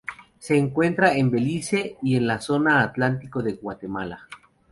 Se 0.39 0.57
encuentra 0.57 1.13
en 1.15 1.29
Belice 1.29 1.95
y 2.01 2.15
en 2.15 2.25
la 2.25 2.41
zona 2.41 2.81
atlántico 2.81 3.43
de 3.43 3.53
Guatemala. 3.53 4.27